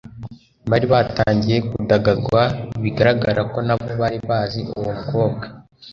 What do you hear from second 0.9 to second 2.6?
batangiye kudagadwa